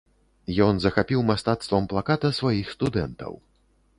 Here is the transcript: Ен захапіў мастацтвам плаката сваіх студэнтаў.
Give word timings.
Ен 0.67 0.79
захапіў 0.85 1.21
мастацтвам 1.27 1.83
плаката 1.93 2.33
сваіх 2.39 2.67
студэнтаў. 2.79 3.33